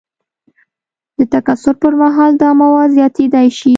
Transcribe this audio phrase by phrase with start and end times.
[1.17, 3.69] د تکثر پر مهال دا مواد زیاتیدای شي.